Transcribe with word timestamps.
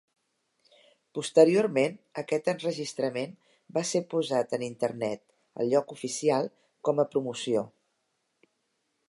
Posteriorment, 1.17 1.99
aquest 2.21 2.49
enregistrament 2.53 3.35
va 3.77 3.85
ser 3.91 4.03
posat 4.15 4.57
en 4.59 4.65
Internet, 4.69 5.23
al 5.63 5.71
lloc 5.75 5.95
oficial, 5.99 6.51
com 6.89 7.05
a 7.07 7.11
promoció. 7.15 7.65